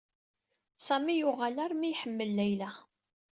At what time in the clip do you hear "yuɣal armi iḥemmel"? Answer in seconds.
1.19-2.29